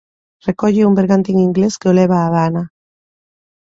[0.47, 2.63] Recólleo un bergantín inglés que o leva á Habana.